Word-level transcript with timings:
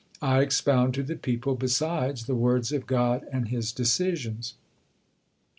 I 0.19 0.41
expound 0.41 0.95
to 0.95 1.03
the 1.03 1.15
people, 1.15 1.53
besides, 1.53 2.25
the 2.25 2.33
words 2.33 2.71
of 2.71 2.87
God 2.87 3.23
and 3.31 3.49
His 3.49 3.71
decisions." 3.71 4.55